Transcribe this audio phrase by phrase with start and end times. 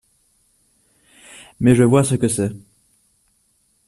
[1.59, 2.53] Mais je vois ce que c’est…